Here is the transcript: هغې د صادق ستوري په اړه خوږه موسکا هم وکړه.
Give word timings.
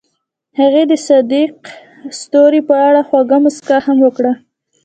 هغې 0.59 0.83
د 0.91 0.93
صادق 1.07 1.53
ستوري 2.19 2.61
په 2.69 2.75
اړه 2.87 3.01
خوږه 3.07 3.37
موسکا 3.43 3.77
هم 3.85 3.97
وکړه. 4.05 4.33